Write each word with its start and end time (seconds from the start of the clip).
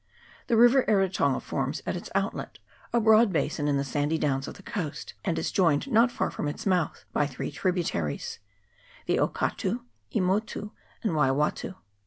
The 0.47 0.57
river 0.57 0.83
Eritonga 0.87 1.39
forms 1.41 1.83
at 1.85 1.95
its 1.95 2.09
outlet 2.15 2.57
a 2.91 2.99
broad 2.99 3.31
basin 3.31 3.67
in 3.67 3.77
the 3.77 3.83
sandy 3.83 4.17
downs 4.17 4.47
of 4.47 4.55
the 4.55 4.63
coast, 4.63 5.13
and 5.23 5.37
is 5.37 5.51
joined, 5.51 5.91
not 5.91 6.11
far 6.11 6.31
from 6.31 6.47
its 6.47 6.65
mouth, 6.65 7.05
by 7.13 7.27
three 7.27 7.51
tributaries, 7.51 8.39
the 9.05 9.17
Okatu, 9.19 9.81
Ernotu, 10.15 10.71
and 11.03 11.11
Waiwatu. 11.13 11.75